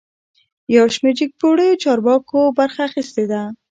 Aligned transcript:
یوشمیر 0.75 1.13
جګپوړیو 1.19 1.79
چارواکو 1.83 2.39
برخه 2.57 2.81
اخیستې 2.89 3.23
ده 3.31 3.41